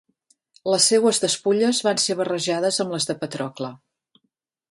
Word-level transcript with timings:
Les 0.73 0.85
seues 0.91 1.19
despulles 1.25 1.81
van 1.89 2.01
ser 2.05 2.17
barrejades 2.21 2.81
amb 2.85 2.97
les 2.97 3.09
de 3.11 3.17
Patrocle. 3.23 3.73